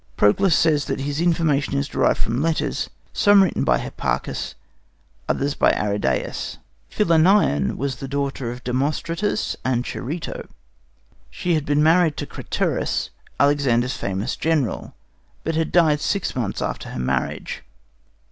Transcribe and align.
Proclus 0.17 0.55
says 0.57 0.85
that 0.85 1.01
his 1.01 1.21
information 1.21 1.77
is 1.77 1.87
derived 1.87 2.17
from 2.17 2.41
letters, 2.41 2.89
"some 3.13 3.43
written 3.43 3.63
by 3.63 3.77
Hipparchus, 3.77 4.55
others 5.29 5.53
by 5.53 5.71
Arrhidæus." 5.73 6.57
Philinnion 6.89 7.77
was 7.77 7.97
the 7.97 8.07
daughter 8.07 8.51
of 8.51 8.63
Demostratus 8.63 9.55
and 9.63 9.85
Charito. 9.85 10.49
She 11.29 11.53
had 11.53 11.67
been 11.67 11.83
married 11.83 12.17
to 12.17 12.25
Craterus, 12.25 13.11
Alexander's 13.39 13.95
famous 13.95 14.35
General, 14.35 14.95
but 15.43 15.53
had 15.53 15.71
died 15.71 15.99
six 16.01 16.35
months 16.35 16.63
after 16.63 16.89
her 16.89 16.99
marriage. 16.99 17.61